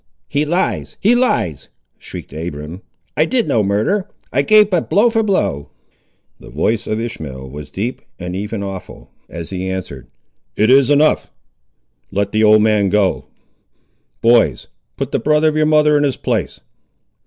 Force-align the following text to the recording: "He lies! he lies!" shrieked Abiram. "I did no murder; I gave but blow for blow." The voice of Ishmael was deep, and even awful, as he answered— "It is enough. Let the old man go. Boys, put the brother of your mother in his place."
"He 0.27 0.45
lies! 0.45 0.97
he 0.99 1.13
lies!" 1.13 1.69
shrieked 1.99 2.33
Abiram. 2.33 2.81
"I 3.15 3.25
did 3.25 3.47
no 3.47 3.61
murder; 3.61 4.09
I 4.33 4.41
gave 4.41 4.71
but 4.71 4.89
blow 4.89 5.11
for 5.11 5.21
blow." 5.21 5.69
The 6.39 6.49
voice 6.49 6.87
of 6.87 6.99
Ishmael 6.99 7.47
was 7.47 7.69
deep, 7.69 8.01
and 8.17 8.35
even 8.35 8.63
awful, 8.63 9.11
as 9.29 9.51
he 9.51 9.69
answered— 9.69 10.07
"It 10.55 10.71
is 10.71 10.89
enough. 10.89 11.29
Let 12.09 12.31
the 12.31 12.43
old 12.43 12.63
man 12.63 12.89
go. 12.89 13.25
Boys, 14.21 14.65
put 14.97 15.11
the 15.11 15.19
brother 15.19 15.49
of 15.49 15.55
your 15.55 15.67
mother 15.67 15.95
in 15.99 16.03
his 16.03 16.17
place." 16.17 16.61